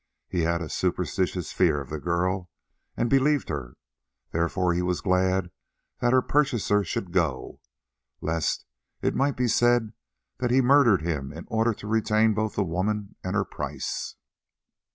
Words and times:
He 0.27 0.39
had 0.41 0.63
a 0.63 0.67
superstitious 0.69 1.51
fear 1.51 1.79
of 1.79 1.91
the 1.91 1.99
girl, 1.99 2.49
and 2.97 3.07
believed 3.07 3.49
her; 3.49 3.75
therefore 4.31 4.73
he 4.73 4.81
was 4.81 4.99
glad 4.99 5.51
that 5.99 6.11
her 6.11 6.23
purchaser 6.23 6.83
should 6.83 7.11
go, 7.11 7.59
lest 8.19 8.65
it 9.03 9.13
might 9.13 9.37
be 9.37 9.47
said 9.47 9.93
that 10.39 10.49
he 10.49 10.55
had 10.57 10.65
murdered 10.65 11.03
him 11.03 11.31
in 11.31 11.45
order 11.49 11.75
to 11.75 11.85
retain 11.85 12.33
both 12.33 12.55
the 12.55 12.63
woman 12.63 13.15
and 13.23 13.35
her 13.35 13.45
price. 13.45 14.15